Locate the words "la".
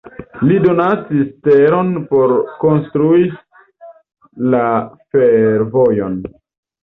4.55-4.63